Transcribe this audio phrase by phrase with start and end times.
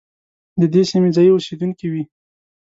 [0.59, 2.03] د دې سیمې ځايي اوسېدونکي وي.